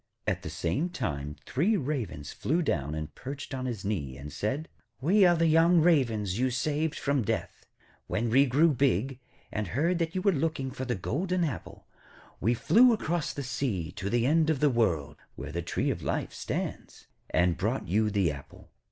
[0.25, 4.67] At the same time three Ravens flew down and perched on his knee, and said:
[4.99, 7.67] 'We are the young Ravens you saved from death.
[8.07, 9.19] When we grew big,
[9.51, 11.85] and heard that you were looking for the golden apple,
[12.39, 16.01] we flew across the sea to the end of the world, where the tree of
[16.01, 18.71] life stands, and brought you the apple.'